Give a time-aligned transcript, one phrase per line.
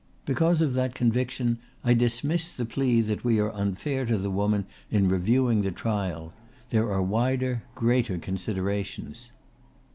[0.25, 4.65] Because of that conviction I dismiss the plea that we are unfair to the woman
[4.89, 6.33] in reviewing the trial.
[6.71, 9.29] There are wider, greater considerations."